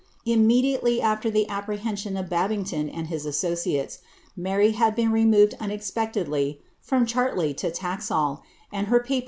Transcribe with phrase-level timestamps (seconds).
[0.01, 3.99] ■* Immediately after llie apprehension of Babington and his a»ortU|
[4.35, 8.39] Mary had been removed uaexpeciedly from Chartley to Tisal,
[8.71, 9.19] and llj lei?